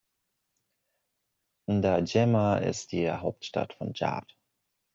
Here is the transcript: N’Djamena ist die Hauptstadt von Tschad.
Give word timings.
N’Djamena 1.69 2.57
ist 2.57 2.91
die 2.91 3.11
Hauptstadt 3.11 3.73
von 3.75 3.93
Tschad. 3.93 4.35